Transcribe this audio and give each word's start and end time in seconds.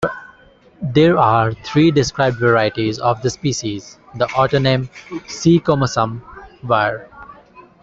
There 0.95 1.19
are 1.19 1.51
three 1.53 1.91
described 1.91 2.39
varieties 2.39 2.97
of 2.97 3.21
the 3.21 3.29
species: 3.29 3.99
the 4.17 4.25
autonym 4.29 4.89
"C. 5.29 5.59
comosum" 5.59 6.23
var. 6.63 7.07